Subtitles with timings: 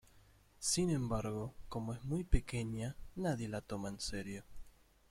[0.57, 4.43] Sin embargo, como es muy pequeña, nadie la toma en serio.